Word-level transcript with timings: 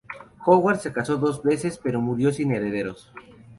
Howard 0.47 0.79
se 0.79 0.91
casó 0.91 1.17
dos 1.17 1.43
veces, 1.43 1.77
pero 1.77 2.01
murió 2.01 2.33
sin 2.33 2.51
herederos. 2.53 3.11